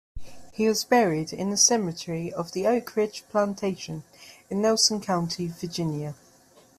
He 0.51 0.67
was 0.67 0.83
buried 0.83 1.31
in 1.31 1.51
the 1.51 1.57
cemetery 1.57 2.33
of 2.33 2.53
the 2.53 2.63
Oakridge 2.65 3.21
Plantation 3.29 4.03
in 4.49 4.59
Nelson 4.59 4.99
County, 4.99 5.45
Virginia. 5.45 6.15